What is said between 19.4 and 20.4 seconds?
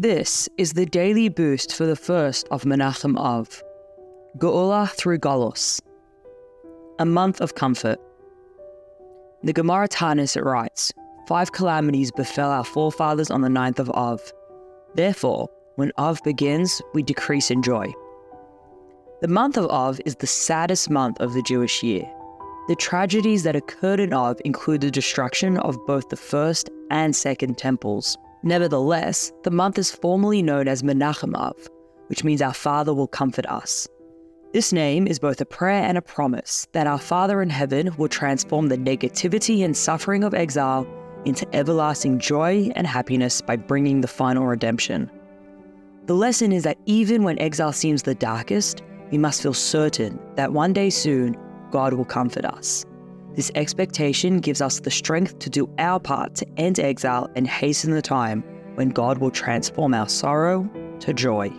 of Av is the